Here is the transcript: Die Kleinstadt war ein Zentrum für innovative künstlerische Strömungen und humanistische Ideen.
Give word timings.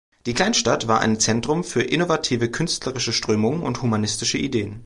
Die 0.25 0.33
Kleinstadt 0.33 0.87
war 0.87 0.99
ein 1.01 1.19
Zentrum 1.19 1.63
für 1.63 1.83
innovative 1.83 2.49
künstlerische 2.49 3.13
Strömungen 3.13 3.61
und 3.61 3.83
humanistische 3.83 4.39
Ideen. 4.39 4.79